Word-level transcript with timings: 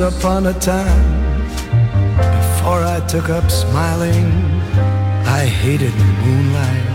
Once 0.00 0.16
upon 0.16 0.46
a 0.46 0.54
time, 0.54 1.36
before 2.16 2.82
I 2.84 3.04
took 3.06 3.28
up 3.28 3.50
smiling, 3.50 4.32
I 5.26 5.44
hated 5.44 5.94
moonlight. 6.24 6.86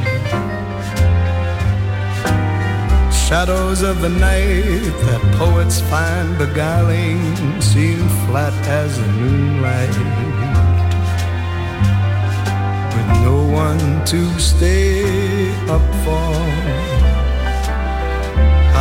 Shadows 3.13 3.83
of 3.83 4.01
the 4.01 4.09
night 4.09 4.91
that 5.05 5.21
poets 5.37 5.81
find 5.81 6.35
beguiling 6.39 7.61
seem 7.61 8.09
flat 8.25 8.53
as 8.67 8.97
the 8.97 9.07
moonlight. 9.07 9.95
With 12.95 13.09
no 13.23 13.45
one 13.45 14.03
to 14.05 14.39
stay 14.39 15.51
up 15.69 15.85
for, 16.03 16.33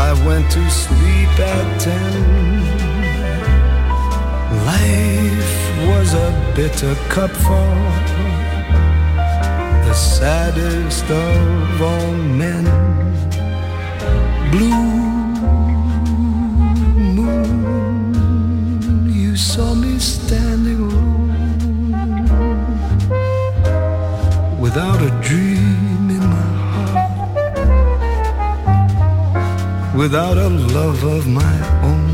I 0.06 0.14
went 0.26 0.50
to 0.52 0.70
sleep 0.70 1.40
at 1.40 1.78
ten. 1.78 2.93
Life 4.64 5.56
was 5.88 6.14
a 6.14 6.30
bitter 6.56 6.94
cup 7.10 7.30
for 7.30 7.68
the 9.86 9.92
saddest 9.92 11.04
of 11.10 11.82
all 11.82 12.12
men 12.12 12.64
blue 14.50 14.94
moon, 17.16 18.12
you 19.12 19.36
saw 19.36 19.74
me 19.74 19.98
standing 19.98 20.80
alone 20.80 21.30
without 24.58 25.02
a 25.02 25.10
dream 25.20 26.10
in 26.16 26.24
my 26.36 26.48
heart, 26.72 27.06
without 29.94 30.38
a 30.38 30.48
love 30.48 31.04
of 31.04 31.26
my 31.26 31.56
own. 31.82 32.13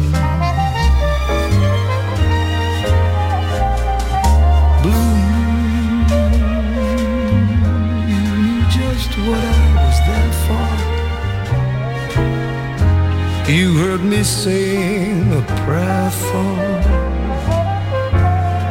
You 13.51 13.77
heard 13.79 14.05
me 14.05 14.23
sing 14.23 15.33
a 15.33 15.43
prayer 15.65 16.11
for 16.29 16.55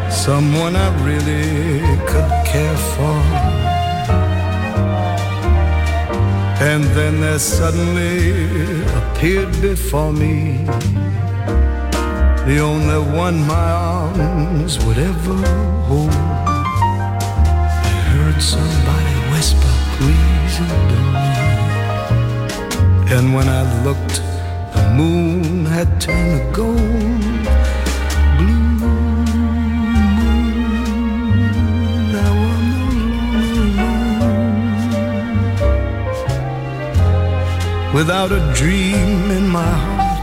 someone 0.09 0.77
I 0.77 0.89
really 1.03 1.81
could 2.07 2.31
care 2.45 2.77
for. 2.95 3.19
And 6.63 6.85
then 6.95 7.19
there 7.19 7.39
suddenly 7.39 8.81
appeared 8.99 9.51
before 9.61 10.13
me 10.13 10.63
the 12.47 12.59
only 12.61 13.01
one 13.17 13.45
my 13.45 13.71
arms 13.71 14.79
would 14.85 14.97
ever 14.97 15.35
hold. 15.89 16.13
I 17.83 17.95
heard 18.13 18.41
somebody 18.41 19.15
whisper, 19.33 19.73
please 19.97 20.55
adore. 20.69 21.09
And 23.17 23.33
when 23.35 23.49
I 23.49 23.63
looked 23.83 24.18
moon 24.99 25.65
had 25.65 25.89
turned 26.01 26.39
to 26.39 26.51
gold. 26.57 26.77
Without 37.93 38.31
a 38.31 38.41
dream 38.59 39.31
in 39.37 39.45
my 39.59 39.71
heart, 39.83 40.19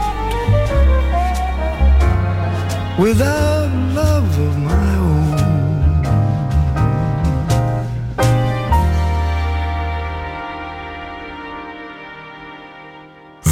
without 2.97 3.69
love 3.99 4.31
of 4.47 4.53
my 4.71 4.89
own. 5.05 5.37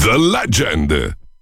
The 0.06 0.18
Legend. 0.18 1.15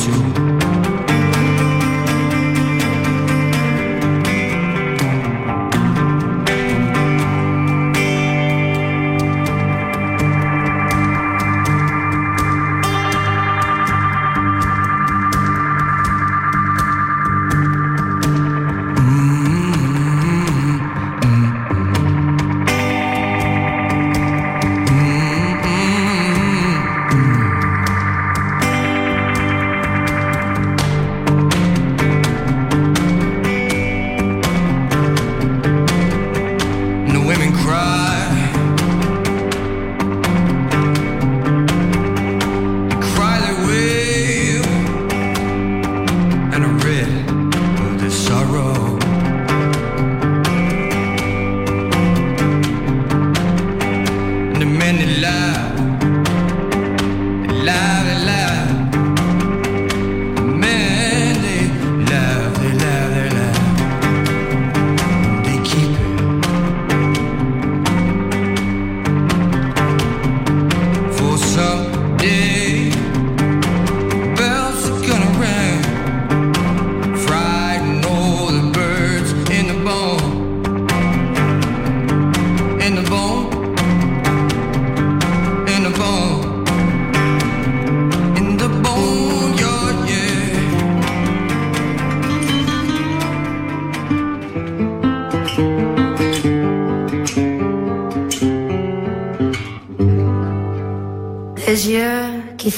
to 0.00 0.39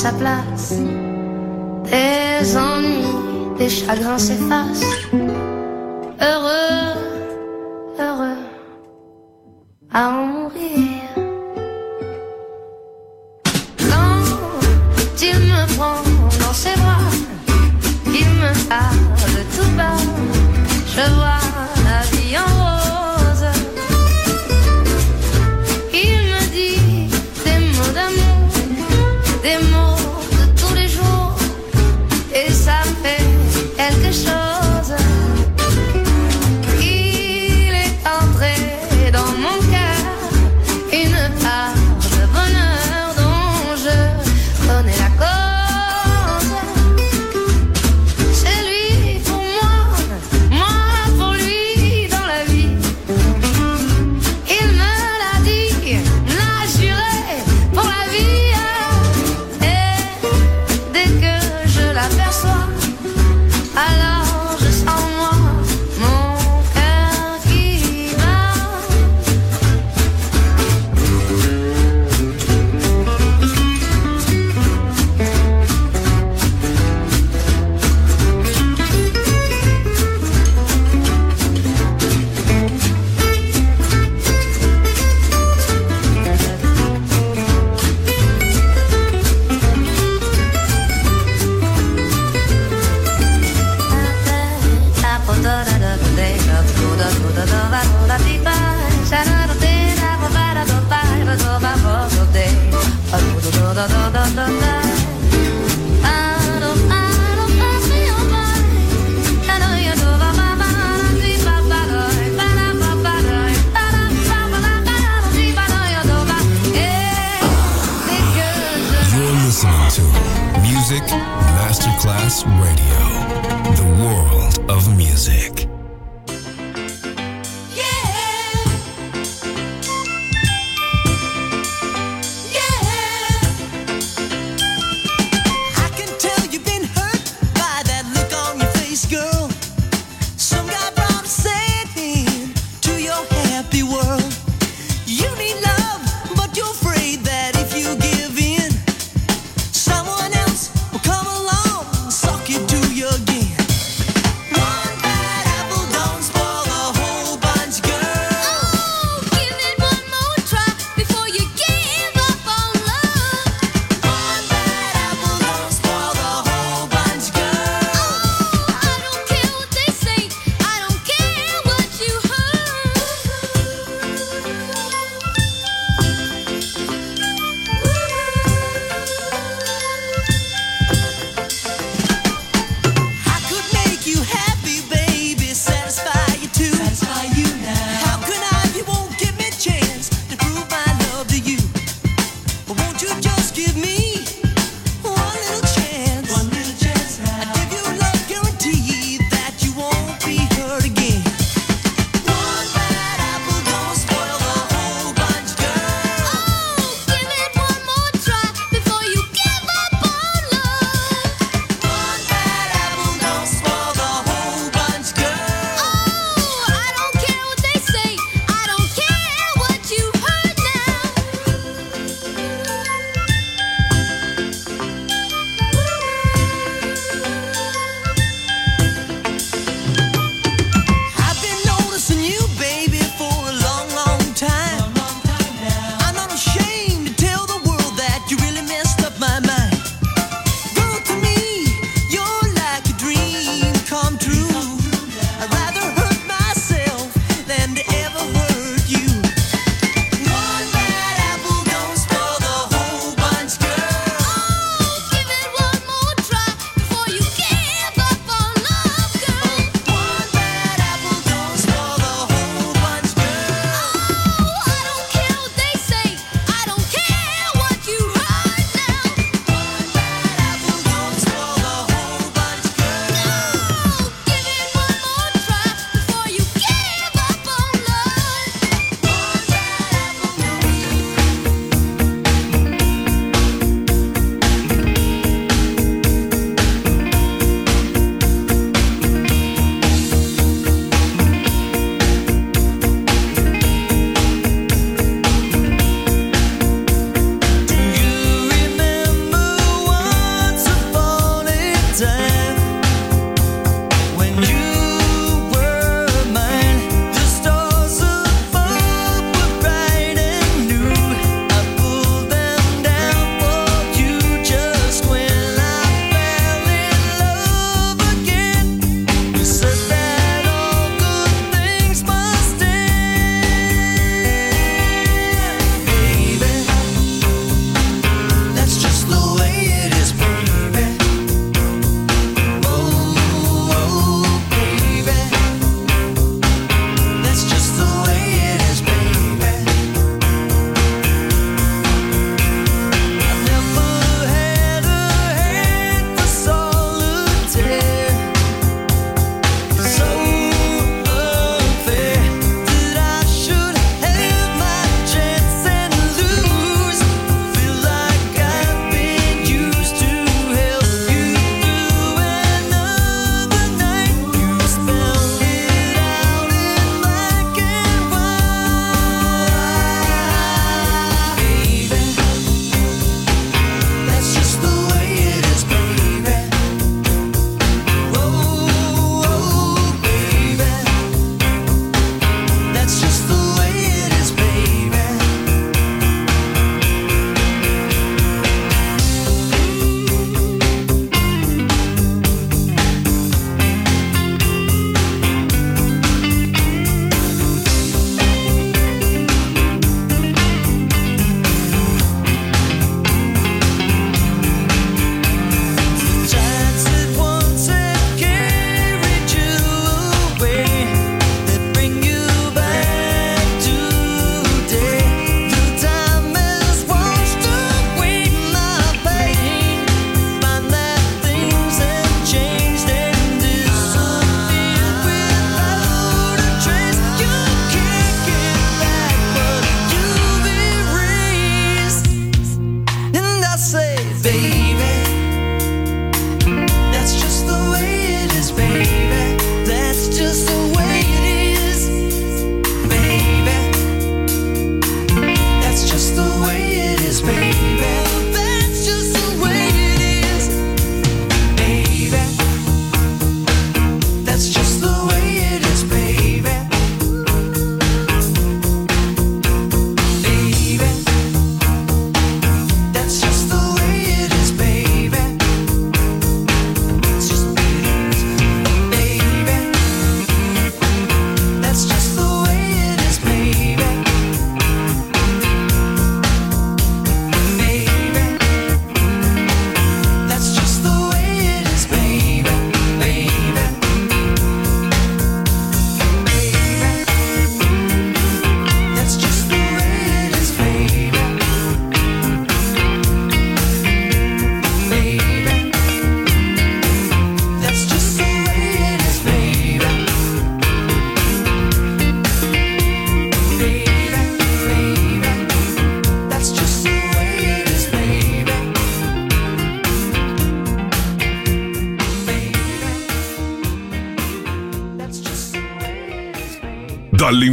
sa 0.00 0.12
place. 0.12 0.72
Des 1.84 2.56
ennuis, 2.56 3.04
des 3.58 3.68
chagrins 3.68 4.16
s'effacent. 4.16 4.82
Heureux, 6.28 6.94
heureux, 7.98 8.40
à 9.92 10.08
en 10.08 10.39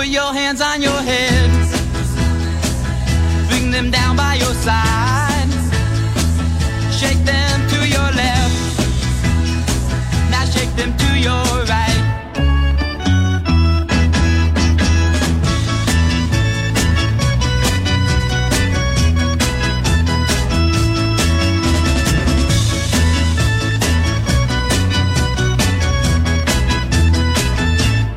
Put 0.00 0.08
your 0.08 0.32
hands 0.32 0.62
on 0.62 0.80
your 0.80 0.98
hips. 1.02 1.72
Bring 3.50 3.70
them 3.70 3.90
down 3.90 4.16
by 4.16 4.36
your 4.36 4.54
sides. 4.54 5.54
Shake 6.98 7.22
them 7.22 7.68
to 7.68 7.86
your 7.86 8.10
left. 8.16 8.80
Now 10.30 10.46
shake 10.46 10.74
them 10.74 10.96
to 10.96 11.18
your 11.18 11.44
right. 11.68 12.00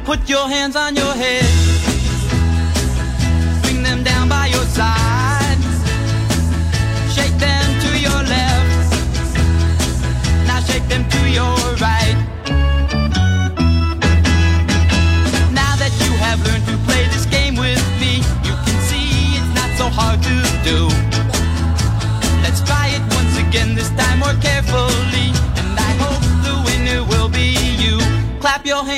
Put 0.06 0.30
your 0.30 0.48
hands 0.48 0.78
on 0.78 0.96
your 0.96 1.03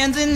hands 0.06 0.18
in 0.18 0.35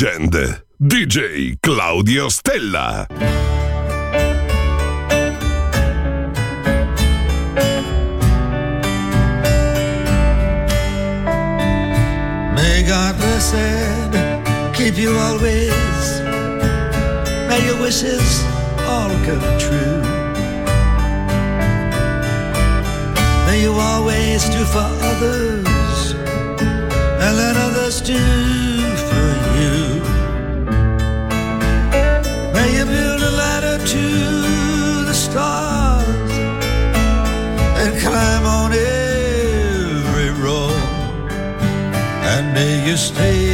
Weekend. 0.00 0.62
DJ 0.80 1.58
Claudio 1.60 2.30
Stella. 2.30 3.06
God 12.88 13.14
blessed 13.18 14.74
keep 14.74 14.96
you 14.96 15.12
always. 15.12 16.20
May 17.48 17.60
your 17.66 17.80
wishes 17.82 18.42
all 18.88 19.10
come 19.26 19.58
true. 19.60 20.00
May 23.46 23.60
you 23.62 23.72
always 23.74 24.48
do 24.48 24.64
for 24.64 24.88
others 25.12 26.14
and 26.14 27.36
let 27.36 27.56
others 27.56 28.00
do. 28.00 28.69
you 42.90 42.96
stay. 42.96 43.49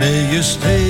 May 0.00 0.32
you 0.32 0.42
stay. 0.42 0.89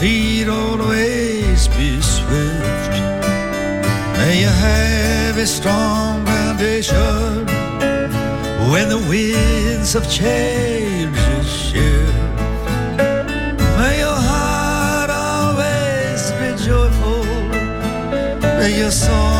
feet 0.00 0.48
always 0.48 1.68
be 1.68 2.00
swift. 2.00 2.92
May 4.16 4.40
you 4.40 4.48
have 4.48 5.36
a 5.36 5.46
strong 5.46 6.24
foundation 6.24 7.46
when 8.72 8.88
the 8.88 9.04
winds 9.10 9.94
of 9.94 10.10
change 10.10 11.14
shift. 11.44 12.14
May 13.78 13.98
your 13.98 14.20
heart 14.30 15.10
always 15.10 16.22
be 16.38 16.48
joyful. 16.64 17.24
May 18.58 18.78
your 18.78 18.90
song 18.90 19.39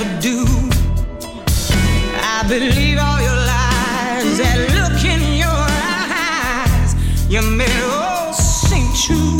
never 0.00 0.20
do. 0.20 0.44
I 2.22 2.44
believe 2.48 2.98
all 2.98 3.20
your 3.20 3.36
lies. 3.36 4.38
That 4.38 4.58
look 4.76 5.04
in 5.04 5.36
your 5.36 5.48
eyes, 5.48 6.94
you 7.28 7.42
made 7.42 7.68
it 7.68 7.90
all 7.90 8.32
sing 8.32 8.86
true. 8.94 9.39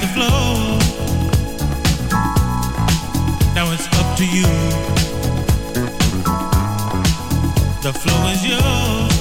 the. 0.00 0.78
Now 3.54 3.70
it's 3.72 3.86
up 3.98 4.16
to 4.18 4.24
you. 4.24 4.48
The 7.82 7.92
is 8.32 8.46
yours. 8.46 9.14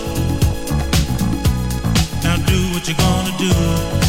Now 2.24 2.38
do 2.46 2.58
what 2.74 2.88
you're 2.88 2.98
gonna 2.98 3.38
do. 3.38 4.01